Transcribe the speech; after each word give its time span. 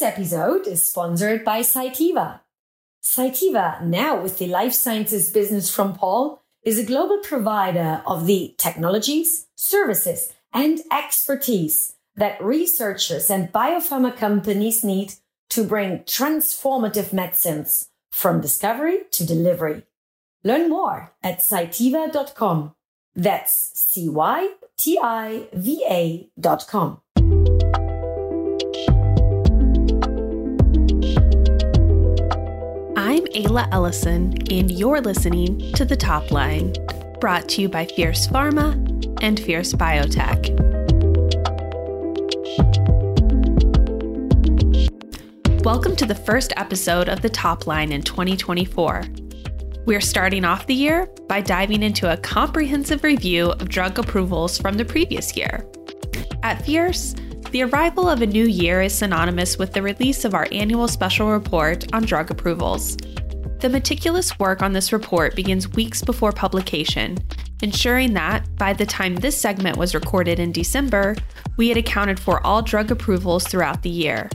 This 0.00 0.08
episode 0.14 0.66
is 0.66 0.86
sponsored 0.86 1.44
by 1.44 1.60
Cytiva. 1.60 2.40
Cytiva, 3.02 3.82
now 3.82 4.18
with 4.18 4.38
the 4.38 4.46
life 4.46 4.72
sciences 4.72 5.28
business 5.28 5.70
from 5.70 5.92
Pall, 5.92 6.40
is 6.64 6.78
a 6.78 6.86
global 6.86 7.18
provider 7.18 8.00
of 8.06 8.24
the 8.24 8.54
technologies, 8.56 9.48
services, 9.56 10.32
and 10.54 10.80
expertise 10.90 11.96
that 12.16 12.42
researchers 12.42 13.28
and 13.28 13.52
biopharma 13.52 14.16
companies 14.16 14.82
need 14.82 15.12
to 15.50 15.64
bring 15.64 15.98
transformative 16.04 17.12
medicines 17.12 17.90
from 18.10 18.40
discovery 18.40 19.00
to 19.10 19.26
delivery. 19.26 19.82
Learn 20.42 20.70
more 20.70 21.12
at 21.22 21.40
cytiva.com. 21.40 22.74
That's 23.14 23.72
C 23.74 24.08
Y 24.08 24.48
T 24.78 24.98
I 25.02 25.48
V 25.52 25.84
A.com. 25.86 26.92
I'm 26.92 27.09
Ayla 33.34 33.68
Ellison, 33.70 34.34
and 34.50 34.72
you're 34.72 35.00
listening 35.00 35.72
to 35.74 35.84
The 35.84 35.94
Top 35.94 36.32
Line, 36.32 36.74
brought 37.20 37.48
to 37.50 37.62
you 37.62 37.68
by 37.68 37.84
Fierce 37.84 38.26
Pharma 38.26 38.74
and 39.22 39.38
Fierce 39.38 39.72
Biotech. 39.72 40.50
Welcome 45.62 45.94
to 45.94 46.06
the 46.06 46.14
first 46.16 46.52
episode 46.56 47.08
of 47.08 47.22
The 47.22 47.28
Top 47.28 47.68
Line 47.68 47.92
in 47.92 48.02
2024. 48.02 49.04
We're 49.86 50.00
starting 50.00 50.44
off 50.44 50.66
the 50.66 50.74
year 50.74 51.06
by 51.28 51.40
diving 51.40 51.84
into 51.84 52.12
a 52.12 52.16
comprehensive 52.16 53.04
review 53.04 53.52
of 53.52 53.68
drug 53.68 54.00
approvals 54.00 54.58
from 54.58 54.76
the 54.76 54.84
previous 54.84 55.36
year. 55.36 55.64
At 56.42 56.64
Fierce, 56.64 57.14
the 57.50 57.62
arrival 57.64 58.08
of 58.08 58.22
a 58.22 58.26
new 58.26 58.46
year 58.46 58.80
is 58.80 58.94
synonymous 58.94 59.58
with 59.58 59.72
the 59.72 59.82
release 59.82 60.24
of 60.24 60.34
our 60.34 60.46
annual 60.52 60.86
special 60.86 61.30
report 61.30 61.92
on 61.92 62.04
drug 62.04 62.30
approvals. 62.30 62.96
The 63.58 63.68
meticulous 63.68 64.38
work 64.38 64.62
on 64.62 64.72
this 64.72 64.92
report 64.92 65.34
begins 65.34 65.72
weeks 65.72 66.02
before 66.02 66.32
publication, 66.32 67.18
ensuring 67.62 68.14
that, 68.14 68.46
by 68.56 68.72
the 68.72 68.86
time 68.86 69.16
this 69.16 69.36
segment 69.36 69.76
was 69.76 69.94
recorded 69.94 70.38
in 70.38 70.52
December, 70.52 71.16
we 71.56 71.68
had 71.68 71.76
accounted 71.76 72.18
for 72.18 72.44
all 72.46 72.62
drug 72.62 72.90
approvals 72.90 73.46
throughout 73.46 73.82
the 73.82 73.90
year. 73.90 74.30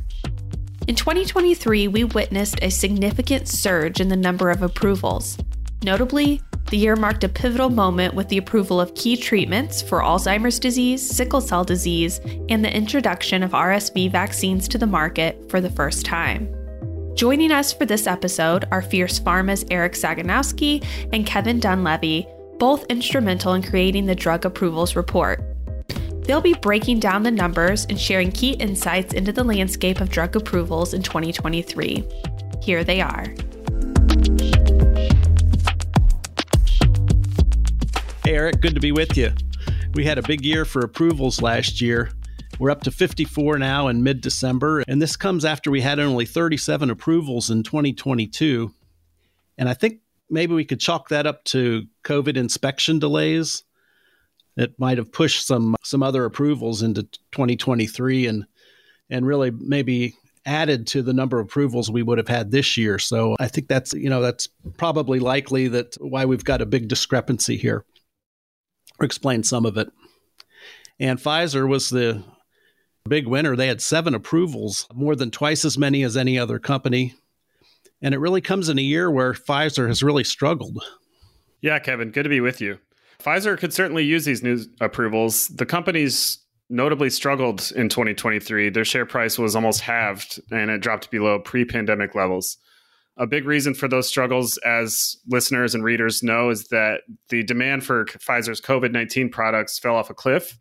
In 0.87 0.93
2023, 0.93 1.87
we 1.87 2.03
witnessed 2.03 2.59
a 2.61 2.69
significant 2.69 3.47
surge 3.47 3.99
in 3.99 4.09
the 4.09 4.15
number 4.15 4.51
of 4.51 4.61
approvals. 4.61 5.37
Notably, 5.83 6.41
the 6.69 6.77
year 6.77 6.95
marked 6.95 7.23
a 7.23 7.29
pivotal 7.29 7.69
moment 7.69 8.13
with 8.15 8.27
the 8.29 8.37
approval 8.37 8.81
of 8.81 8.95
key 8.95 9.15
treatments 9.15 9.81
for 9.81 10.01
Alzheimer's 10.01 10.59
disease, 10.59 11.07
sickle 11.07 11.41
cell 11.41 11.63
disease, 11.63 12.19
and 12.49 12.65
the 12.65 12.75
introduction 12.75 13.43
of 13.43 13.51
RSV 13.51 14.11
vaccines 14.11 14.67
to 14.69 14.77
the 14.77 14.87
market 14.87 15.49
for 15.49 15.61
the 15.61 15.69
first 15.69 16.05
time. 16.05 16.53
Joining 17.15 17.51
us 17.51 17.71
for 17.71 17.85
this 17.85 18.07
episode 18.07 18.65
are 18.71 18.81
Fierce 18.81 19.19
Pharma's 19.19 19.63
Eric 19.69 19.93
Sagonowsky 19.93 20.83
and 21.13 21.25
Kevin 21.25 21.59
Dunleavy, 21.59 22.27
both 22.57 22.85
instrumental 22.87 23.53
in 23.53 23.61
creating 23.61 24.05
the 24.05 24.15
drug 24.15 24.45
approvals 24.45 24.95
report. 24.95 25.41
They'll 26.23 26.41
be 26.41 26.55
breaking 26.55 26.99
down 26.99 27.21
the 27.21 27.31
numbers 27.31 27.85
and 27.85 27.99
sharing 27.99 28.31
key 28.31 28.53
insights 28.53 29.13
into 29.13 29.31
the 29.31 29.43
landscape 29.43 30.01
of 30.01 30.09
drug 30.09 30.35
approvals 30.35 30.95
in 30.95 31.03
2023. 31.03 32.03
Here 32.61 32.83
they 32.83 33.01
are. 33.01 33.27
Eric, 38.27 38.59
good 38.59 38.73
to 38.73 38.81
be 38.81 38.91
with 38.91 39.15
you. 39.15 39.31
We 39.93 40.03
had 40.03 40.17
a 40.17 40.23
big 40.23 40.43
year 40.43 40.65
for 40.65 40.79
approvals 40.79 41.43
last 41.43 41.79
year. 41.79 42.09
We're 42.57 42.71
up 42.71 42.81
to 42.81 42.91
54 42.91 43.59
now 43.59 43.87
in 43.87 44.01
mid 44.01 44.21
December, 44.21 44.83
and 44.87 44.99
this 44.99 45.15
comes 45.15 45.45
after 45.45 45.69
we 45.69 45.81
had 45.81 45.99
only 45.99 46.25
37 46.25 46.89
approvals 46.89 47.51
in 47.51 47.61
2022. 47.61 48.73
And 49.59 49.69
I 49.69 49.75
think 49.75 49.99
maybe 50.27 50.55
we 50.55 50.65
could 50.65 50.79
chalk 50.79 51.09
that 51.09 51.27
up 51.27 51.43
to 51.45 51.85
COVID 52.03 52.35
inspection 52.35 52.97
delays. 52.97 53.63
It 54.57 54.73
might 54.79 54.97
have 54.97 55.11
pushed 55.11 55.45
some 55.45 55.75
some 55.83 56.01
other 56.01 56.25
approvals 56.25 56.81
into 56.81 57.03
2023 57.03 58.25
and 58.25 58.45
and 59.07 59.27
really 59.27 59.51
maybe 59.51 60.15
added 60.47 60.87
to 60.87 61.03
the 61.03 61.13
number 61.13 61.39
of 61.39 61.45
approvals 61.45 61.91
we 61.91 62.01
would 62.01 62.17
have 62.17 62.27
had 62.27 62.49
this 62.49 62.75
year. 62.75 62.97
So 62.97 63.35
I 63.39 63.49
think 63.49 63.67
that's 63.67 63.93
you 63.93 64.09
know 64.09 64.21
that's 64.21 64.47
probably 64.77 65.19
likely 65.19 65.67
that 65.67 65.95
why 66.01 66.25
we've 66.25 66.43
got 66.43 66.63
a 66.63 66.65
big 66.65 66.87
discrepancy 66.87 67.55
here 67.55 67.85
explain 69.01 69.43
some 69.43 69.65
of 69.65 69.77
it. 69.77 69.89
And 70.99 71.19
Pfizer 71.19 71.67
was 71.67 71.89
the 71.89 72.23
big 73.07 73.27
winner. 73.27 73.55
They 73.55 73.67
had 73.67 73.81
seven 73.81 74.15
approvals, 74.15 74.87
more 74.93 75.15
than 75.15 75.31
twice 75.31 75.65
as 75.65 75.77
many 75.77 76.03
as 76.03 76.17
any 76.17 76.39
other 76.39 76.59
company. 76.59 77.13
And 78.01 78.13
it 78.13 78.19
really 78.19 78.41
comes 78.41 78.69
in 78.69 78.79
a 78.79 78.83
year 78.83 79.09
where 79.09 79.33
Pfizer 79.33 79.87
has 79.87 80.03
really 80.03 80.23
struggled. 80.23 80.83
Yeah, 81.61 81.79
Kevin, 81.79 82.11
good 82.11 82.23
to 82.23 82.29
be 82.29 82.41
with 82.41 82.61
you. 82.61 82.79
Pfizer 83.19 83.57
could 83.57 83.73
certainly 83.73 84.03
use 84.03 84.25
these 84.25 84.43
new 84.43 84.59
approvals. 84.81 85.47
The 85.47 85.65
company's 85.65 86.39
notably 86.69 87.09
struggled 87.09 87.71
in 87.75 87.89
2023. 87.89 88.69
Their 88.69 88.85
share 88.85 89.05
price 89.05 89.37
was 89.37 89.55
almost 89.55 89.81
halved 89.81 90.39
and 90.51 90.69
it 90.69 90.81
dropped 90.81 91.11
below 91.11 91.39
pre 91.39 91.65
pandemic 91.65 92.15
levels. 92.15 92.57
A 93.17 93.25
big 93.25 93.45
reason 93.45 93.73
for 93.73 93.87
those 93.87 94.07
struggles, 94.07 94.57
as 94.57 95.15
listeners 95.27 95.73
and 95.73 95.83
readers 95.83 96.21
know, 96.21 96.49
is 96.49 96.67
that 96.67 97.01
the 97.29 97.43
demand 97.43 97.85
for 97.85 98.05
Pfizer's 98.05 98.59
COVID 98.59 98.91
19 98.91 99.29
products 99.29 99.79
fell 99.79 99.95
off 99.95 100.09
a 100.09 100.13
cliff. 100.13 100.57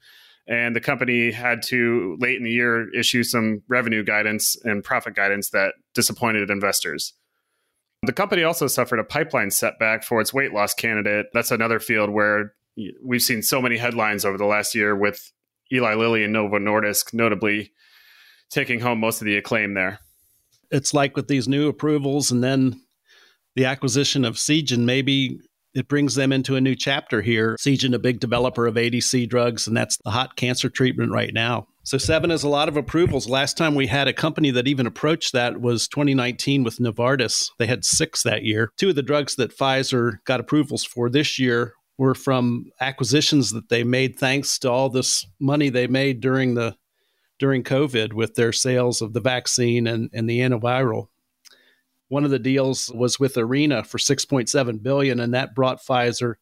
And 0.47 0.77
the 0.77 0.81
company 0.81 1.33
had 1.33 1.63
to, 1.65 2.17
late 2.21 2.37
in 2.37 2.45
the 2.45 2.51
year, 2.51 2.93
issue 2.95 3.25
some 3.25 3.63
revenue 3.67 4.05
guidance 4.05 4.57
and 4.63 4.85
profit 4.85 5.15
guidance 5.15 5.51
that 5.51 5.75
disappointed 5.95 6.51
investors. 6.51 7.15
The 8.03 8.13
company 8.13 8.43
also 8.43 8.67
suffered 8.67 8.99
a 8.99 9.05
pipeline 9.05 9.51
setback 9.51 10.05
for 10.05 10.21
its 10.21 10.35
weight 10.35 10.53
loss 10.53 10.75
candidate. 10.75 11.27
That's 11.33 11.51
another 11.51 11.81
field 11.81 12.11
where 12.11 12.53
we've 13.03 13.23
seen 13.23 13.43
so 13.43 13.63
many 13.63 13.79
headlines 13.79 14.25
over 14.25 14.37
the 14.37 14.45
last 14.45 14.75
year 14.75 14.95
with 14.95 15.33
Eli 15.73 15.95
Lilly 15.95 16.23
and 16.23 16.33
Novo 16.33 16.59
Nordisk, 16.59 17.15
notably 17.15 17.73
taking 18.51 18.81
home 18.81 19.01
most 19.01 19.23
of 19.23 19.25
the 19.25 19.37
acclaim 19.37 19.73
there 19.73 19.99
it's 20.75 20.93
like 20.93 21.17
with 21.17 21.29
these 21.29 21.47
new 21.47 21.69
approvals 21.69 22.31
and 22.31 22.43
then 22.43 22.81
the 23.55 23.65
acquisition 23.65 24.25
of 24.25 24.35
Seagen, 24.35 24.81
maybe 24.81 25.39
it 25.75 25.89
brings 25.89 26.17
them 26.17 26.33
into 26.33 26.57
a 26.57 26.61
new 26.61 26.75
chapter 26.75 27.23
here. 27.23 27.57
Seagen, 27.61 27.95
a 27.95 27.99
big 27.99 28.19
developer 28.21 28.67
of 28.67 28.75
ADC 28.75 29.29
drugs, 29.29 29.67
and 29.67 29.77
that's 29.77 29.99
the 30.05 30.11
hot 30.11 30.37
cancer 30.37 30.69
treatment 30.69 31.13
right 31.13 31.33
now. 31.33 31.67
So 31.85 31.99
seven 31.99 32.31
is 32.31 32.43
a 32.43 32.49
lot 32.49 32.69
of 32.69 32.77
approvals. 32.77 33.29
Last 33.29 33.57
time 33.57 33.75
we 33.75 33.87
had 33.87 34.09
a 34.09 34.13
company 34.13 34.51
that 34.51 34.67
even 34.67 34.87
approached 34.87 35.33
that 35.33 35.61
was 35.61 35.87
2019 35.89 36.65
with 36.65 36.79
Novartis. 36.79 37.51
They 37.59 37.67
had 37.67 37.85
six 37.85 38.23
that 38.23 38.43
year. 38.45 38.71
Two 38.77 38.91
of 38.91 38.97
the 38.97 39.03
drugs 39.03 39.37
that 39.37 39.57
Pfizer 39.57 40.17
got 40.25 40.41
approvals 40.41 40.85
for 40.85 41.09
this 41.09 41.39
year 41.39 41.75
were 41.99 42.15
from 42.15 42.65
acquisitions 42.81 43.53
that 43.53 43.69
they 43.69 43.85
made 43.85 44.19
thanks 44.19 44.59
to 44.59 44.71
all 44.71 44.89
this 44.89 45.25
money 45.41 45.69
they 45.69 45.87
made 45.87 46.21
during 46.21 46.55
the 46.55 46.75
during 47.39 47.63
COVID 47.63 48.13
with 48.13 48.35
their 48.35 48.53
sales 48.53 49.03
of 49.03 49.13
the 49.13 49.21
vaccine 49.21 49.87
and, 49.87 50.11
and 50.13 50.29
the 50.29 50.41
antiviral. 50.41 51.09
One 52.09 52.25
of 52.25 52.31
the 52.31 52.39
deals 52.39 52.91
was 52.95 53.19
with 53.19 53.37
Arena 53.37 53.83
for 53.83 53.99
6.7 53.99 54.83
billion, 54.83 55.21
and 55.21 55.35
that 55.35 55.55
brought 55.55 55.83
Pfizer 55.83 56.35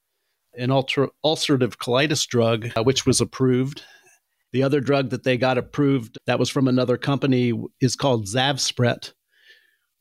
an 0.55 0.71
ultra, 0.71 1.09
ulcerative 1.25 1.77
colitis 1.77 2.27
drug, 2.27 2.71
uh, 2.77 2.83
which 2.83 3.07
was 3.07 3.21
approved. 3.21 3.83
The 4.53 4.63
other 4.63 4.81
drug 4.81 5.11
that 5.11 5.25
they 5.25 5.39
got 5.39 5.57
approved 5.57 6.19
that 6.27 6.39
was 6.39 6.51
from 6.51 6.69
another 6.69 6.99
company 6.99 7.55
is 7.81 7.97
called 7.97 8.27
Zavzpret, 8.27 9.13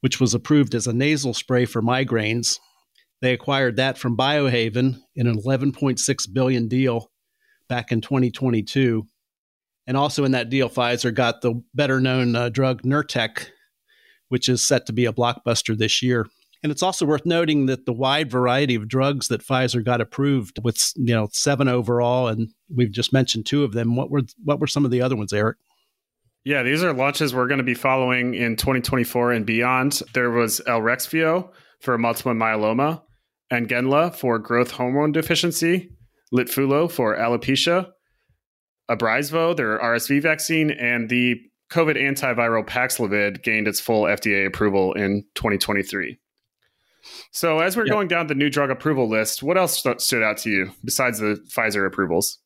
which 0.02 0.20
was 0.20 0.34
approved 0.34 0.76
as 0.76 0.88
a 0.88 0.94
nasal 0.94 1.34
spray 1.34 1.66
for 1.66 1.82
migraines. 1.82 2.60
They 3.22 3.34
acquired 3.34 3.78
that 3.78 3.98
from 3.98 4.18
Biohaven 4.18 5.00
in 5.16 5.28
an 5.28 5.42
11.6 5.42 6.34
billion 6.34 6.68
deal 6.68 7.12
back 7.70 7.92
in 7.92 8.02
2022. 8.02 9.06
And 9.88 9.98
also 9.98 10.24
in 10.24 10.32
that 10.32 10.50
deal, 10.50 10.70
Pfizer 10.70 11.14
got 11.14 11.42
the 11.42 11.62
better 11.74 12.00
known 12.00 12.36
uh, 12.36 12.50
drug 12.50 12.84
Nurtec, 12.84 13.48
which 14.30 14.48
is 14.48 14.66
set 14.66 14.86
to 14.86 14.94
be 14.94 15.06
a 15.06 15.14
blockbuster 15.14 15.78
this 15.78 16.02
year. 16.02 16.28
And 16.64 16.72
it's 16.72 16.84
also 16.84 17.06
worth 17.06 17.26
noting 17.26 17.66
that 17.66 17.86
the 17.86 17.94
wide 17.94 18.30
variety 18.30 18.76
of 18.76 18.88
drugs 18.88 19.30
that 19.30 19.44
Pfizer 19.44 19.84
got 19.84 20.00
approved 20.00 20.60
with, 20.64 20.80
you 20.96 21.14
know, 21.14 21.28
seven 21.32 21.68
overall, 21.68 22.28
and 22.28 22.54
we've 22.74 22.92
just 22.92 23.12
mentioned 23.12 23.48
two 23.48 23.64
of 23.64 23.74
them. 23.74 23.96
What 23.96 24.12
were 24.12 24.22
what 24.44 24.60
were 24.60 24.68
some 24.68 24.86
of 24.86 24.92
the 24.92 25.02
other 25.02 25.16
ones, 25.16 25.34
Eric? 25.34 25.58
Yeah, 26.44 26.64
these 26.64 26.84
are 26.84 26.94
launches 26.94 27.34
we're 27.34 27.48
going 27.48 27.60
to 27.60 27.64
be 27.64 27.74
following 27.74 28.34
in 28.34 28.56
2024 28.56 29.32
and 29.32 29.46
beyond. 29.46 30.02
There 30.14 30.32
was 30.32 30.62
Elrexfio 30.68 31.50
for 31.80 31.98
multiple 31.98 32.34
myeloma, 32.34 33.02
Ngenla 33.52 34.16
for 34.16 34.40
growth 34.40 34.72
hormone 34.72 35.12
deficiency, 35.12 35.92
Litfulo 36.34 36.92
for 36.92 37.16
alopecia, 37.16 37.92
Abrysvo, 38.92 39.56
their 39.56 39.80
RSV 39.80 40.22
vaccine, 40.22 40.72
and 40.72 41.10
the 41.10 41.42
COVID 41.72 41.96
antiviral 41.96 42.68
Paxlovid 42.68 43.44
gained 43.44 43.68
its 43.68 43.80
full 43.80 44.04
FDA 44.04 44.46
approval 44.46 44.94
in 44.94 45.24
2023. 45.36 46.20
So, 47.32 47.60
as 47.60 47.76
we're 47.76 47.86
yep. 47.86 47.94
going 47.94 48.08
down 48.08 48.28
the 48.28 48.36
new 48.36 48.50
drug 48.50 48.70
approval 48.70 49.10
list, 49.10 49.42
what 49.42 49.58
else 49.58 49.82
st- 49.82 50.02
stood 50.02 50.22
out 50.22 50.38
to 50.40 50.50
you 50.50 50.72
besides 50.84 51.20
the 51.20 51.44
Pfizer 51.50 51.88
approvals? 51.88 52.38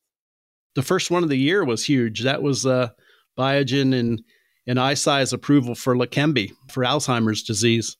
The 0.76 0.84
first 0.84 1.12
one 1.12 1.24
of 1.24 1.30
the 1.30 1.38
year 1.38 1.66
was 1.66 1.86
huge. 1.86 2.24
That 2.24 2.42
was 2.42 2.66
uh, 2.66 2.90
Biogen 3.38 3.98
and 3.98 4.22
and 4.68 4.80
approval 5.34 5.76
for 5.76 5.96
Leqembi 5.96 6.52
for 6.70 6.84
Alzheimer's 6.84 7.44
disease. 7.44 7.98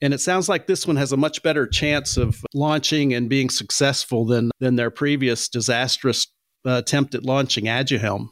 And 0.00 0.12
it 0.12 0.20
sounds 0.20 0.48
like 0.48 0.66
this 0.66 0.86
one 0.86 0.96
has 0.96 1.12
a 1.12 1.16
much 1.16 1.42
better 1.42 1.66
chance 1.66 2.16
of 2.16 2.44
launching 2.54 3.14
and 3.14 3.28
being 3.28 3.48
successful 3.48 4.26
than, 4.26 4.50
than 4.60 4.76
their 4.76 4.90
previous 4.90 5.48
disastrous 5.48 6.26
attempt 6.64 7.14
at 7.14 7.24
launching 7.24 7.64
Aduhelm. 7.64 8.28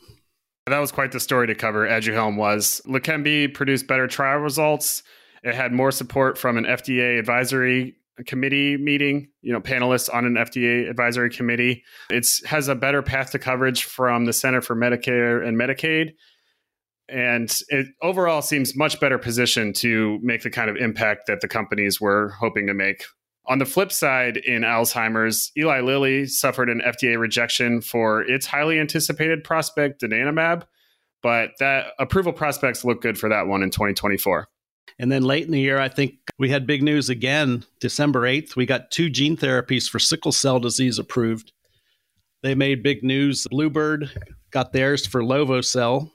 That 0.67 0.79
was 0.79 0.93
quite 0.93 1.13
the 1.13 1.21
story 1.21 1.49
to 1.49 1.55
cover. 1.55 1.87
Aduhelm 1.87 2.37
was 2.37 2.81
Leqembi 2.87 3.53
produced 3.53 3.87
better 3.87 4.07
trial 4.07 4.39
results. 4.39 5.03
It 5.43 5.55
had 5.55 5.73
more 5.73 5.91
support 5.91 6.39
from 6.39 6.57
an 6.57 6.65
FDA 6.65 7.19
advisory 7.19 7.97
committee 8.27 8.77
meeting, 8.77 9.29
you 9.41 9.53
know, 9.53 9.61
panelists 9.61 10.13
on 10.13 10.25
an 10.25 10.35
FDA 10.35 10.89
advisory 10.89 11.31
committee. 11.31 11.83
It 12.11 12.27
has 12.47 12.69
a 12.69 12.75
better 12.75 13.03
path 13.03 13.33
to 13.33 13.39
coverage 13.39 13.85
from 13.85 14.27
the 14.27 14.33
Center 14.33 14.61
for 14.61 14.77
Medicare 14.77 15.47
and 15.47 15.57
Medicaid. 15.57 16.13
And 17.09 17.53
it 17.69 17.87
overall 18.01 18.43
seems 18.43 18.77
much 18.77 19.01
better 19.01 19.19
positioned 19.19 19.75
to 19.77 20.19
make 20.23 20.43
the 20.43 20.51
kind 20.51 20.71
of 20.71 20.77
impact 20.77 21.27
that 21.27 21.41
the 21.41 21.49
companies 21.49 22.01
were 22.01 22.31
hoping 22.41 22.69
to 22.69 22.75
make 22.75 23.05
on 23.47 23.59
the 23.59 23.65
flip 23.65 23.91
side, 23.91 24.37
in 24.37 24.63
Alzheimer's, 24.63 25.51
Eli 25.57 25.81
Lilly 25.81 26.27
suffered 26.27 26.69
an 26.69 26.81
FDA 26.85 27.19
rejection 27.19 27.81
for 27.81 28.23
its 28.23 28.47
highly 28.47 28.79
anticipated 28.79 29.43
prospect, 29.43 30.01
donanemab, 30.01 30.63
but 31.23 31.51
that 31.59 31.89
approval 31.99 32.33
prospects 32.33 32.85
look 32.85 33.03
good 33.03 33.19
for 33.19 33.29
that 33.29 33.47
one 33.47 33.63
in 33.63 33.71
2024. 33.71 34.47
And 34.99 35.11
then 35.11 35.23
late 35.23 35.45
in 35.45 35.53
the 35.53 35.61
year, 35.61 35.79
I 35.79 35.89
think 35.89 36.15
we 36.39 36.51
had 36.51 36.67
big 36.67 36.83
news 36.83 37.09
again. 37.09 37.65
December 37.81 38.23
8th, 38.23 38.55
we 38.55 38.67
got 38.67 38.91
two 38.91 39.11
gene 39.11 39.37
therapies 39.37 39.89
for 39.89 39.99
sickle 39.99 40.33
cell 40.33 40.61
disease 40.61 40.99
approved. 40.99 41.53
They 42.43 42.55
made 42.55 42.83
big 42.83 43.03
news. 43.03 43.47
Bluebird 43.51 44.11
got 44.51 44.73
theirs 44.73 45.07
for 45.07 45.23
Lovo-cel, 45.23 46.13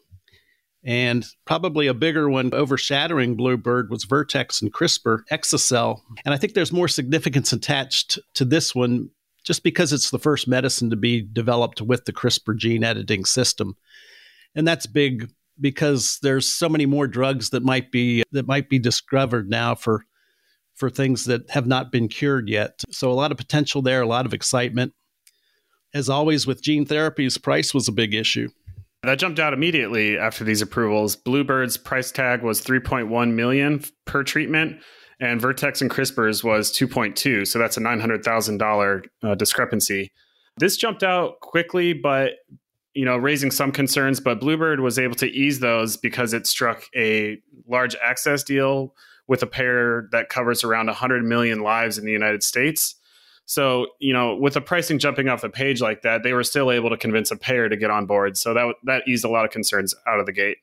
and 0.88 1.26
probably 1.46 1.86
a 1.88 1.94
bigger 1.94 2.30
one 2.30 2.50
overshadowing 2.54 3.36
Bluebird 3.36 3.90
was 3.90 4.06
Vertex 4.06 4.62
and 4.62 4.74
CRISPR 4.74 5.20
exa-cel. 5.30 6.02
And 6.24 6.34
I 6.34 6.38
think 6.38 6.54
there's 6.54 6.72
more 6.72 6.88
significance 6.88 7.52
attached 7.52 8.18
to 8.36 8.46
this 8.46 8.74
one 8.74 9.10
just 9.44 9.64
because 9.64 9.92
it's 9.92 10.12
the 10.12 10.18
first 10.18 10.48
medicine 10.48 10.90
to 10.90 10.96
be 10.96 11.22
developed 11.22 11.82
with 11.82 12.06
the 12.06 12.14
CRISPR 12.14 12.56
gene 12.56 12.86
editing 12.86 13.26
system. 13.26 13.76
And 14.56 14.66
that's 14.66 14.88
big 14.88 15.30
because 15.60 16.20
there's 16.22 16.48
so 16.48 16.70
many 16.70 16.86
more 16.86 17.08
drugs 17.08 17.50
that 17.50 17.64
might 17.64 17.92
be 17.92 18.24
that 18.32 18.48
might 18.48 18.70
be 18.70 18.80
discovered 18.80 19.50
now 19.50 19.76
for 19.76 20.06
for 20.74 20.90
things 20.90 21.26
that 21.26 21.50
have 21.50 21.68
not 21.68 21.92
been 21.92 22.08
cured 22.08 22.48
yet. 22.48 22.84
So 22.92 23.12
a 23.12 23.14
lot 23.14 23.32
of 23.32 23.38
potential 23.38 23.82
there, 23.82 24.02
a 24.02 24.08
lot 24.08 24.26
of 24.26 24.34
excitement. 24.34 24.94
As 25.94 26.08
always 26.08 26.46
with 26.48 26.62
gene 26.62 26.86
therapies, 26.86 27.42
price 27.42 27.74
was 27.74 27.88
a 27.88 27.92
big 27.94 28.14
issue. 28.14 28.50
That 29.04 29.20
jumped 29.20 29.40
out 29.40 29.54
immediately 29.54 30.18
after 30.18 30.44
these 30.44 30.62
approvals. 30.62 31.16
Bluebird's 31.16 31.78
price 31.78 32.12
tag 32.12 32.42
was 32.42 32.62
3.1 32.62 33.34
million 33.34 33.84
per 34.06 34.24
treatment, 34.24 34.82
and 35.20 35.40
Vertex 35.40 35.82
and 35.82 35.90
CRISPR's 35.90 36.44
was 36.44 36.72
2.2. 36.72 37.48
So 37.48 37.60
that's 37.60 37.78
a 37.78 37.80
$900,000 37.80 39.06
uh, 39.24 39.36
discrepancy. 39.36 40.12
This 40.58 40.78
jumped 40.78 41.04
out 41.04 41.40
quickly, 41.42 41.94
but 41.94 42.32
you 42.94 43.06
know, 43.06 43.16
raising 43.16 43.52
some 43.52 43.72
concerns. 43.72 44.20
But 44.20 44.40
Bluebird 44.40 44.80
was 44.80 44.98
able 44.98 45.16
to 45.16 45.28
ease 45.28 45.60
those 45.60 45.98
because 45.98 46.34
it 46.34 46.48
struck 46.48 46.84
a 46.96 47.38
large 47.68 47.96
access 48.04 48.44
deal 48.44 48.96
with 49.28 49.44
a 49.44 49.48
payer 49.48 50.10
that 50.12 50.30
covers 50.30 50.64
around 50.64 50.88
100 50.88 51.24
million 51.24 51.60
lives 51.60 52.00
in 52.00 52.06
the 52.06 52.12
United 52.12 52.42
States. 52.42 52.96
So, 53.48 53.88
you 54.00 54.12
know, 54.12 54.36
with 54.36 54.56
the 54.56 54.62
pricing 54.62 55.00
jumping 55.00 55.30
off 55.30 55.40
the 55.40 55.50
page 55.50 55.82
like 55.82 56.02
that, 56.02 56.22
they 56.22 56.34
were 56.34 56.44
still 56.44 56.70
able 56.70 56.90
to 56.90 56.98
convince 56.98 57.32
a 57.32 57.38
payer 57.38 57.70
to 57.70 57.78
get 57.78 57.90
on 57.90 58.06
board. 58.06 58.38
So 58.38 58.54
that 58.54 58.76
that 58.84 59.08
eased 59.08 59.24
a 59.24 59.30
lot 59.30 59.46
of 59.46 59.52
concerns 59.52 59.96
out 60.06 60.20
of 60.20 60.26
the 60.26 60.34
gate. 60.34 60.58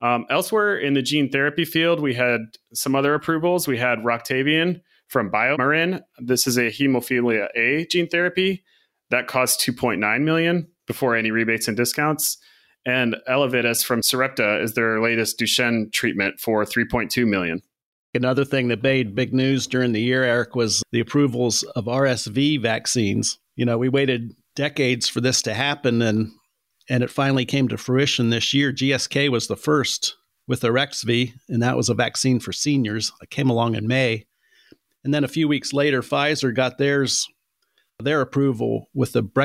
Um, 0.00 0.24
elsewhere 0.30 0.78
in 0.78 0.94
the 0.94 1.02
gene 1.02 1.28
therapy 1.28 1.64
field, 1.64 2.00
we 2.00 2.14
had 2.14 2.40
some 2.72 2.94
other 2.94 3.14
approvals. 3.14 3.66
We 3.66 3.78
had 3.78 3.98
Roctavian 3.98 4.80
from 5.08 5.30
BioMarin. 5.30 6.02
This 6.18 6.46
is 6.46 6.56
a 6.56 6.70
hemophilia 6.70 7.48
A 7.56 7.84
gene 7.86 8.08
therapy 8.08 8.62
that 9.10 9.26
cost 9.26 9.60
2.9 9.60 10.22
million 10.22 10.68
before 10.86 11.16
any 11.16 11.32
rebates 11.32 11.66
and 11.66 11.76
discounts. 11.76 12.38
And 12.86 13.16
Elevidys 13.28 13.84
from 13.84 14.02
Sarepta 14.02 14.62
is 14.62 14.74
their 14.74 15.00
latest 15.00 15.38
Duchenne 15.38 15.92
treatment 15.92 16.38
for 16.38 16.64
3.2 16.64 17.26
million. 17.26 17.62
Another 18.14 18.44
thing 18.44 18.68
that 18.68 18.82
made 18.82 19.14
big 19.14 19.32
news 19.32 19.66
during 19.66 19.92
the 19.92 20.00
year, 20.00 20.22
Eric, 20.22 20.54
was 20.54 20.82
the 20.92 21.00
approvals 21.00 21.62
of 21.62 21.86
RSV 21.86 22.60
vaccines. 22.60 23.38
You 23.56 23.64
know, 23.64 23.78
we 23.78 23.88
waited 23.88 24.34
decades 24.54 25.08
for 25.08 25.20
this 25.20 25.40
to 25.42 25.54
happen 25.54 26.02
and 26.02 26.30
and 26.88 27.04
it 27.04 27.10
finally 27.10 27.44
came 27.44 27.68
to 27.68 27.78
fruition 27.78 28.30
this 28.30 28.52
year. 28.52 28.72
GSK 28.72 29.30
was 29.30 29.46
the 29.46 29.56
first 29.56 30.16
with 30.48 30.62
Arexvy, 30.62 31.32
and 31.48 31.62
that 31.62 31.76
was 31.76 31.88
a 31.88 31.94
vaccine 31.94 32.40
for 32.40 32.52
seniors. 32.52 33.12
It 33.22 33.30
came 33.30 33.48
along 33.48 33.76
in 33.76 33.86
May. 33.86 34.26
And 35.04 35.14
then 35.14 35.24
a 35.24 35.28
few 35.28 35.46
weeks 35.46 35.72
later, 35.72 36.02
Pfizer 36.02 36.54
got 36.54 36.78
theirs 36.78 37.26
their 38.00 38.20
approval 38.20 38.88
with 38.94 39.12
the 39.12 39.22
Bre- 39.22 39.44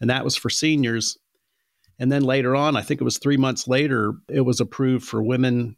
and 0.00 0.10
that 0.10 0.24
was 0.24 0.36
for 0.36 0.50
seniors. 0.50 1.18
And 1.98 2.10
then 2.10 2.22
later 2.22 2.56
on, 2.56 2.76
I 2.76 2.82
think 2.82 3.00
it 3.00 3.04
was 3.04 3.18
three 3.18 3.36
months 3.36 3.68
later, 3.68 4.14
it 4.28 4.40
was 4.40 4.60
approved 4.60 5.06
for 5.06 5.22
women 5.22 5.76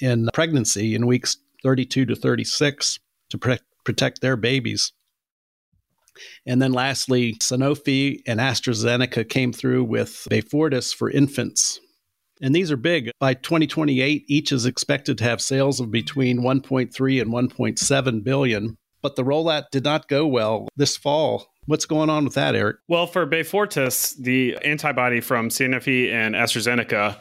in 0.00 0.28
pregnancy 0.32 0.94
in 0.94 1.06
weeks 1.06 1.36
32 1.62 2.06
to 2.06 2.14
36 2.14 2.98
to 3.30 3.38
pre- 3.38 3.58
protect 3.84 4.20
their 4.20 4.36
babies. 4.36 4.92
And 6.46 6.60
then 6.60 6.72
lastly, 6.72 7.34
Sanofi 7.34 8.20
and 8.26 8.40
AstraZeneca 8.40 9.28
came 9.28 9.52
through 9.52 9.84
with 9.84 10.26
Beyfortus 10.30 10.94
for 10.94 11.10
infants. 11.10 11.80
And 12.40 12.54
these 12.54 12.70
are 12.70 12.76
big. 12.76 13.10
By 13.18 13.34
2028, 13.34 14.24
each 14.28 14.52
is 14.52 14.66
expected 14.66 15.18
to 15.18 15.24
have 15.24 15.40
sales 15.40 15.80
of 15.80 15.90
between 15.90 16.40
1.3 16.40 17.22
and 17.22 17.32
1.7 17.32 18.24
billion. 18.24 18.76
But 19.00 19.16
the 19.16 19.24
rollout 19.24 19.64
did 19.70 19.84
not 19.84 20.08
go 20.08 20.26
well 20.26 20.68
this 20.76 20.96
fall. 20.96 21.46
What's 21.66 21.86
going 21.86 22.10
on 22.10 22.24
with 22.24 22.34
that, 22.34 22.54
Eric? 22.54 22.78
Well, 22.88 23.06
for 23.06 23.26
Beyfortus, 23.26 24.16
the 24.16 24.56
antibody 24.64 25.20
from 25.20 25.50
Sanofi 25.50 26.10
and 26.10 26.34
AstraZeneca, 26.34 27.20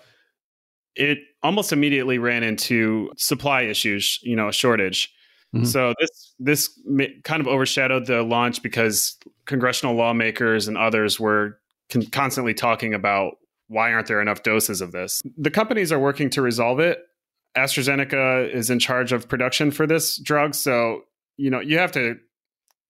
it 0.95 1.19
almost 1.43 1.71
immediately 1.71 2.17
ran 2.17 2.43
into 2.43 3.11
supply 3.17 3.63
issues, 3.63 4.19
you 4.23 4.35
know, 4.35 4.49
a 4.49 4.53
shortage. 4.53 5.13
Mm-hmm. 5.55 5.65
So 5.65 5.93
this 5.99 6.35
this 6.39 6.81
kind 7.23 7.41
of 7.41 7.47
overshadowed 7.47 8.05
the 8.05 8.21
launch 8.23 8.61
because 8.61 9.17
congressional 9.45 9.95
lawmakers 9.95 10.67
and 10.67 10.77
others 10.77 11.19
were 11.19 11.59
con- 11.89 12.05
constantly 12.07 12.53
talking 12.53 12.93
about 12.93 13.37
why 13.67 13.93
aren't 13.93 14.07
there 14.07 14.21
enough 14.21 14.43
doses 14.43 14.81
of 14.81 14.91
this. 14.91 15.21
The 15.37 15.51
companies 15.51 15.91
are 15.91 15.99
working 15.99 16.29
to 16.31 16.41
resolve 16.41 16.79
it. 16.79 16.99
AstraZeneca 17.57 18.53
is 18.53 18.69
in 18.69 18.79
charge 18.79 19.11
of 19.11 19.27
production 19.27 19.71
for 19.71 19.87
this 19.87 20.17
drug, 20.17 20.53
so 20.53 21.01
you 21.37 21.49
know 21.49 21.59
you 21.59 21.77
have 21.77 21.91
to 21.93 22.17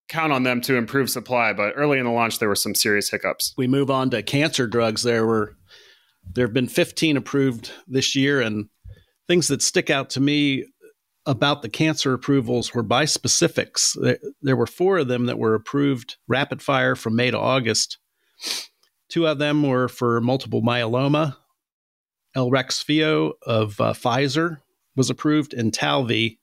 count 0.10 0.31
on 0.31 0.43
them 0.43 0.62
to 0.62 0.75
improve 0.75 1.10
supply. 1.10 1.53
But 1.53 1.74
early 1.75 2.00
in 2.00 2.05
the 2.05 2.12
launch, 2.12 2.39
there 2.39 2.50
were 2.50 2.55
some 2.55 2.75
serious 2.75 3.10
hiccups. 3.10 3.53
We 3.57 3.67
move 3.67 3.91
on 3.91 4.10
to 4.12 4.24
cancer 4.24 4.67
drugs. 4.67 5.03
There 5.03 5.25
were 5.25 5.56
there 6.34 6.46
have 6.46 6.53
been 6.53 6.67
15 6.67 7.17
approved 7.17 7.72
this 7.88 8.15
year, 8.15 8.41
and 8.41 8.69
things 9.27 9.48
that 9.48 9.62
stick 9.62 9.89
out 9.89 10.10
to 10.12 10.19
me 10.19 10.65
about 11.25 11.62
the 11.62 11.69
cancer 11.69 12.13
approvals 12.13 12.74
were 12.74 12.84
bispecifics. 12.84 14.00
There, 14.01 14.17
there 14.41 14.55
were 14.55 14.67
four 14.67 15.00
of 15.00 15.07
them 15.07 15.25
that 15.25 15.38
were 15.38 15.55
approved 15.55 16.17
rapid 16.27 16.62
fire 16.62 16.96
from 16.96 17.15
May 17.15 17.31
to 17.31 17.39
August. 17.39 17.98
Two 19.10 19.27
of 19.27 19.38
them 19.38 19.63
were 19.63 19.88
for 19.88 20.22
multiple 20.22 20.62
myeloma. 20.62 21.36
Elrexfio 22.36 23.34
of 23.46 23.79
uh, 23.81 23.93
Pfizer 23.93 24.57
was 24.96 25.10
approved, 25.10 25.53
and 25.53 25.72
Talvey 25.72 26.38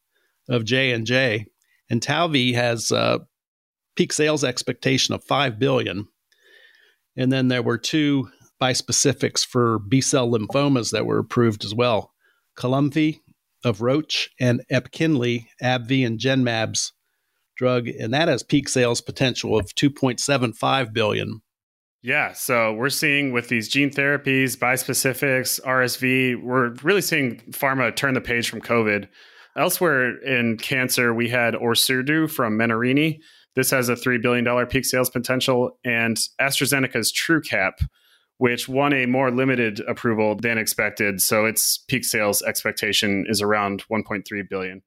of 0.48 0.64
J 0.64 0.92
and 0.92 1.06
J. 1.06 1.46
And 1.88 2.00
Talvey 2.00 2.54
has 2.54 2.90
a 2.90 3.20
peak 3.96 4.12
sales 4.12 4.44
expectation 4.44 5.14
of 5.14 5.24
five 5.24 5.58
billion. 5.58 6.08
And 7.16 7.30
then 7.32 7.48
there 7.48 7.62
were 7.62 7.78
two 7.78 8.28
bispecifics 8.64 9.44
for 9.44 9.78
B 9.78 10.00
cell 10.00 10.30
lymphomas 10.30 10.90
that 10.92 11.04
were 11.04 11.18
approved 11.18 11.64
as 11.64 11.74
well. 11.74 12.12
Columvi 12.56 13.20
of 13.62 13.82
Roche 13.82 14.28
and 14.40 14.62
Epkinly, 14.72 15.46
AbbVie, 15.62 16.06
and 16.06 16.18
Genmab's 16.18 16.92
drug, 17.58 17.88
and 17.88 18.12
that 18.14 18.28
has 18.28 18.42
peak 18.42 18.68
sales 18.70 19.02
potential 19.02 19.58
of 19.58 19.74
2.75 19.74 20.92
billion. 20.94 21.42
Yeah, 22.02 22.32
so 22.32 22.72
we're 22.72 22.90
seeing 22.90 23.32
with 23.32 23.48
these 23.48 23.68
gene 23.68 23.90
therapies, 23.90 24.56
bispecifics, 24.56 25.60
RSV, 25.62 26.42
we're 26.42 26.70
really 26.82 27.00
seeing 27.00 27.40
pharma 27.50 27.94
turn 27.94 28.14
the 28.14 28.20
page 28.20 28.48
from 28.48 28.60
COVID. 28.60 29.08
Elsewhere 29.56 30.18
in 30.22 30.56
cancer, 30.56 31.12
we 31.14 31.28
had 31.28 31.54
Orserdu 31.54 32.30
from 32.30 32.58
Menarini. 32.58 33.20
This 33.56 33.70
has 33.70 33.88
a 33.88 33.94
$3 33.94 34.20
billion 34.20 34.66
peak 34.66 34.84
sales 34.84 35.10
potential, 35.10 35.78
and 35.84 36.16
AstraZeneca's 36.40 37.12
Truqap 37.12 37.74
which 38.38 38.68
won 38.68 38.92
a 38.92 39.06
more 39.06 39.30
limited 39.30 39.80
approval 39.88 40.34
than 40.36 40.58
expected. 40.58 41.20
So 41.20 41.46
its 41.46 41.78
peak 41.78 42.04
sales 42.04 42.42
expectation 42.42 43.26
is 43.28 43.40
around 43.40 43.84
1.3 43.90 44.48
billion. 44.48 44.82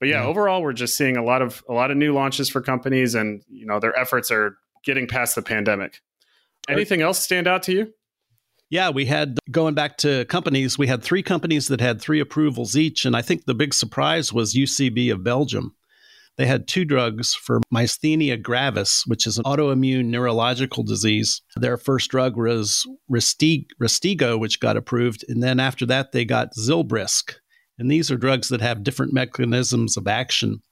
But 0.00 0.08
yeah, 0.08 0.20
mm-hmm. 0.20 0.28
overall, 0.28 0.62
we're 0.62 0.72
just 0.72 0.96
seeing 0.96 1.16
a 1.16 1.24
lot 1.24 1.42
of 1.42 1.62
a 1.68 1.72
lot 1.72 1.90
of 1.90 1.96
new 1.96 2.12
launches 2.12 2.48
for 2.48 2.60
companies, 2.60 3.14
and 3.14 3.42
you 3.48 3.66
know 3.66 3.80
their 3.80 3.98
efforts 3.98 4.30
are 4.30 4.56
getting 4.84 5.08
past 5.08 5.34
the 5.34 5.42
pandemic. 5.42 6.00
Anything 6.68 7.02
else 7.02 7.18
stand 7.18 7.48
out 7.48 7.62
to 7.64 7.72
you? 7.72 7.92
Yeah, 8.70 8.90
we 8.90 9.06
had 9.06 9.38
going 9.50 9.74
back 9.74 9.96
to 9.98 10.26
companies, 10.26 10.76
we 10.78 10.86
had 10.86 11.02
three 11.02 11.22
companies 11.22 11.68
that 11.68 11.80
had 11.80 12.00
three 12.00 12.20
approvals 12.20 12.76
each. 12.76 13.06
And 13.06 13.16
I 13.16 13.22
think 13.22 13.46
the 13.46 13.54
big 13.54 13.72
surprise 13.72 14.32
was 14.32 14.54
UCB 14.54 15.10
of 15.10 15.24
Belgium. 15.24 15.74
They 16.38 16.46
had 16.46 16.68
two 16.68 16.84
drugs 16.84 17.34
for 17.34 17.60
myasthenia 17.74 18.40
gravis, 18.40 19.02
which 19.06 19.26
is 19.26 19.38
an 19.38 19.44
autoimmune 19.44 20.06
neurological 20.06 20.84
disease. 20.84 21.42
Their 21.56 21.76
first 21.76 22.12
drug 22.12 22.36
was 22.36 22.86
Rystiggo, 23.10 24.38
which 24.38 24.60
got 24.60 24.76
approved. 24.76 25.24
And 25.28 25.42
then 25.42 25.58
after 25.58 25.84
that, 25.86 26.12
they 26.12 26.24
got 26.24 26.54
Zilbrysq. 26.54 27.34
And 27.76 27.90
these 27.90 28.08
are 28.12 28.16
drugs 28.16 28.48
that 28.48 28.60
have 28.60 28.84
different 28.84 29.12
mechanisms 29.12 29.96
of 29.96 30.06
action. 30.06 30.62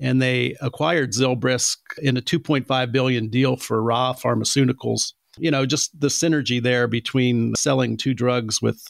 And 0.00 0.22
they 0.22 0.56
acquired 0.60 1.12
Zilbrysq 1.12 1.78
in 2.00 2.16
a 2.16 2.22
2.5 2.22 2.92
billion 2.92 3.28
deal 3.28 3.56
for 3.56 3.82
Ra 3.82 4.14
Pharmaceuticals. 4.14 5.14
You 5.36 5.50
know, 5.50 5.66
just 5.66 5.98
the 6.00 6.08
synergy 6.08 6.62
there 6.62 6.86
between 6.86 7.54
selling 7.56 7.96
two 7.96 8.14
drugs 8.14 8.62
with 8.62 8.80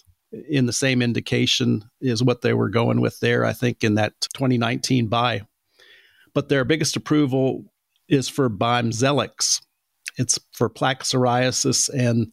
in 0.49 0.67
the 0.67 0.73
same 0.73 1.01
indication 1.01 1.85
is 2.03 2.23
what 2.23 2.43
they 2.43 2.53
were 2.53 2.69
going 2.69 3.01
with 3.01 3.19
there, 3.21 3.47
I 3.47 3.53
think, 3.55 3.83
in 3.83 3.95
that 3.95 4.13
2019 4.35 5.09
buy 5.09 5.43
but 6.35 6.49
their 6.49 6.65
biggest 6.65 6.97
approval 6.97 7.65
is 8.09 8.29
for 8.29 8.51
Bimzelx. 8.51 9.61
It's 10.19 10.39
for 10.53 10.69
plaque 10.69 11.03
psoriasis 11.03 11.89
and 11.89 12.33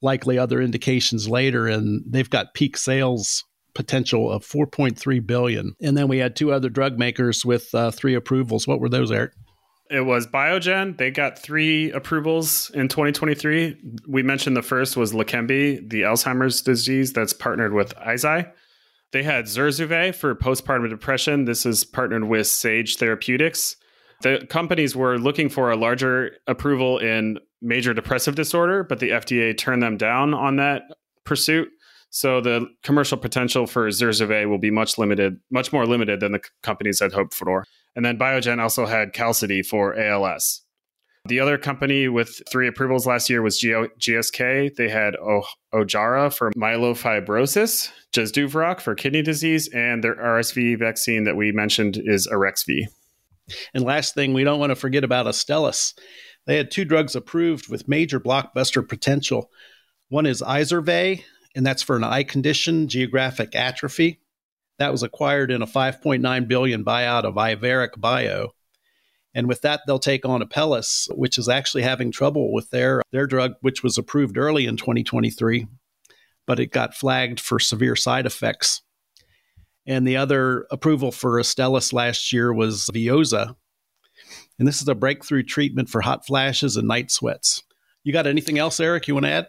likely 0.00 0.38
other 0.38 0.60
indications 0.60 1.28
later, 1.28 1.66
and 1.66 2.02
they've 2.06 2.30
got 2.30 2.54
peak 2.54 2.76
sales 2.76 3.44
potential 3.74 4.30
of 4.30 4.44
4.3 4.44 5.26
billion. 5.26 5.74
And 5.80 5.96
then 5.96 6.08
we 6.08 6.18
had 6.18 6.36
two 6.36 6.52
other 6.52 6.68
drug 6.68 6.98
makers 6.98 7.44
with 7.44 7.74
uh, 7.74 7.90
three 7.90 8.14
approvals. 8.14 8.66
What 8.66 8.80
were 8.80 8.88
those, 8.88 9.10
Eric? 9.10 9.32
It 9.90 10.06
was 10.06 10.26
Biogen. 10.26 10.96
They 10.96 11.10
got 11.10 11.38
three 11.38 11.90
approvals 11.90 12.70
in 12.70 12.88
2023. 12.88 13.76
We 14.08 14.22
mentioned 14.22 14.56
the 14.56 14.62
first 14.62 14.96
was 14.96 15.12
Leqembi, 15.12 15.88
the 15.90 16.02
Alzheimer's 16.02 16.62
disease 16.62 17.12
that's 17.12 17.34
partnered 17.34 17.74
with 17.74 17.94
Eisai. 17.96 18.50
They 19.12 19.22
had 19.22 19.44
Zurzuvae 19.44 20.14
for 20.14 20.34
postpartum 20.34 20.88
depression. 20.88 21.44
This 21.44 21.66
is 21.66 21.84
partnered 21.84 22.24
with 22.24 22.46
Sage 22.46 22.96
Therapeutics. 22.96 23.76
The 24.22 24.46
companies 24.48 24.96
were 24.96 25.18
looking 25.18 25.48
for 25.48 25.70
a 25.70 25.76
larger 25.76 26.36
approval 26.46 26.98
in 26.98 27.38
major 27.60 27.92
depressive 27.92 28.34
disorder, 28.34 28.84
but 28.84 29.00
the 29.00 29.10
FDA 29.10 29.56
turned 29.56 29.82
them 29.82 29.96
down 29.96 30.32
on 30.32 30.56
that 30.56 30.82
pursuit. 31.24 31.68
So 32.10 32.40
the 32.40 32.66
commercial 32.82 33.18
potential 33.18 33.66
for 33.66 33.88
Zurzuvae 33.88 34.48
will 34.48 34.58
be 34.58 34.70
much 34.70 34.98
limited, 34.98 35.38
much 35.50 35.72
more 35.72 35.86
limited 35.86 36.20
than 36.20 36.32
the 36.32 36.40
companies 36.62 37.00
had 37.00 37.12
hoped 37.12 37.34
for. 37.34 37.64
And 37.94 38.04
then 38.04 38.18
Biogen 38.18 38.60
also 38.60 38.86
had 38.86 39.12
Qalsody 39.12 39.64
for 39.64 39.98
ALS. 39.98 40.61
The 41.26 41.38
other 41.38 41.56
company 41.56 42.08
with 42.08 42.42
three 42.50 42.66
approvals 42.66 43.06
last 43.06 43.30
year 43.30 43.42
was 43.42 43.60
GSK. 43.60 44.74
They 44.74 44.88
had 44.88 45.14
o- 45.16 45.44
Ojjaara 45.72 46.34
for 46.34 46.50
myelofibrosis, 46.52 47.90
Jesduvroq 48.12 48.80
for 48.80 48.96
kidney 48.96 49.22
disease, 49.22 49.68
and 49.72 50.02
their 50.02 50.16
RSV 50.16 50.80
vaccine 50.80 51.22
that 51.24 51.36
we 51.36 51.52
mentioned 51.52 51.96
is 51.96 52.26
Arexvy. 52.26 52.86
And 53.72 53.84
last 53.84 54.14
thing, 54.14 54.34
we 54.34 54.42
don't 54.42 54.58
want 54.58 54.70
to 54.70 54.76
forget 54.76 55.04
about 55.04 55.26
Astellas. 55.26 55.94
They 56.46 56.56
had 56.56 56.72
two 56.72 56.84
drugs 56.84 57.14
approved 57.14 57.68
with 57.68 57.86
major 57.88 58.18
blockbuster 58.18 58.86
potential. 58.86 59.48
One 60.08 60.26
is 60.26 60.42
Izervay, 60.42 61.22
and 61.54 61.64
that's 61.64 61.82
for 61.82 61.94
an 61.94 62.04
eye 62.04 62.24
condition, 62.24 62.88
geographic 62.88 63.54
atrophy. 63.54 64.20
That 64.78 64.90
was 64.90 65.04
acquired 65.04 65.52
in 65.52 65.62
a 65.62 65.66
5.9 65.66 66.48
billion 66.48 66.84
buyout 66.84 67.22
of 67.24 67.34
Iveric 67.34 68.00
Bio. 68.00 68.54
And 69.34 69.48
with 69.48 69.62
that, 69.62 69.80
they'll 69.86 69.98
take 69.98 70.26
on 70.26 70.42
Apellis, 70.42 71.08
which 71.14 71.38
is 71.38 71.48
actually 71.48 71.82
having 71.82 72.10
trouble 72.10 72.52
with 72.52 72.70
their, 72.70 73.02
their 73.12 73.26
drug, 73.26 73.54
which 73.60 73.82
was 73.82 73.96
approved 73.96 74.36
early 74.36 74.66
in 74.66 74.76
2023, 74.76 75.66
but 76.46 76.60
it 76.60 76.66
got 76.66 76.94
flagged 76.94 77.40
for 77.40 77.58
severe 77.58 77.96
side 77.96 78.26
effects. 78.26 78.82
And 79.86 80.06
the 80.06 80.16
other 80.16 80.66
approval 80.70 81.10
for 81.10 81.40
Astellas 81.40 81.92
last 81.92 82.32
year 82.32 82.52
was 82.52 82.88
Veozah. 82.92 83.56
And 84.58 84.68
this 84.68 84.82
is 84.82 84.88
a 84.88 84.94
breakthrough 84.94 85.42
treatment 85.42 85.88
for 85.88 86.02
hot 86.02 86.26
flashes 86.26 86.76
and 86.76 86.86
night 86.86 87.10
sweats. 87.10 87.62
You 88.04 88.12
got 88.12 88.26
anything 88.26 88.58
else, 88.58 88.80
Eric, 88.80 89.08
you 89.08 89.14
want 89.14 89.26
to 89.26 89.32
add? 89.32 89.48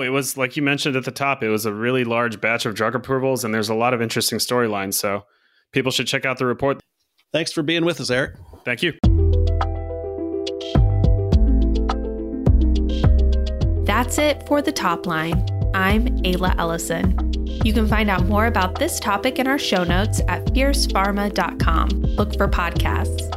It 0.00 0.10
was, 0.10 0.36
like 0.36 0.56
you 0.56 0.62
mentioned 0.62 0.96
at 0.96 1.04
the 1.04 1.10
top, 1.10 1.42
it 1.42 1.48
was 1.48 1.66
a 1.66 1.72
really 1.72 2.04
large 2.04 2.40
batch 2.40 2.66
of 2.66 2.74
drug 2.74 2.94
approvals, 2.94 3.44
and 3.44 3.52
there's 3.52 3.68
a 3.68 3.74
lot 3.74 3.94
of 3.94 4.02
interesting 4.02 4.38
storylines. 4.38 4.94
So 4.94 5.24
people 5.72 5.92
should 5.92 6.06
check 6.06 6.24
out 6.24 6.38
the 6.38 6.46
report. 6.46 6.80
Thanks 7.32 7.52
for 7.52 7.62
being 7.62 7.84
with 7.84 8.00
us, 8.00 8.10
Eric. 8.10 8.36
Thank 8.64 8.82
you. 8.82 8.92
That's 13.84 14.18
it 14.18 14.46
for 14.46 14.62
the 14.62 14.72
top 14.72 15.06
line. 15.06 15.44
I'm 15.74 16.06
Ayla 16.22 16.56
Ellison. 16.58 17.32
You 17.64 17.72
can 17.72 17.86
find 17.86 18.10
out 18.10 18.26
more 18.26 18.46
about 18.46 18.78
this 18.78 18.98
topic 18.98 19.38
in 19.38 19.46
our 19.46 19.58
show 19.58 19.84
notes 19.84 20.20
at 20.28 20.44
fiercepharma.com. 20.46 21.88
Look 21.88 22.36
for 22.36 22.48
podcasts. 22.48 23.28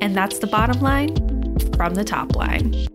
And 0.00 0.14
that's 0.14 0.38
the 0.38 0.46
bottom 0.46 0.80
line 0.80 1.14
from 1.74 1.94
the 1.94 2.04
top 2.04 2.36
line. 2.36 2.86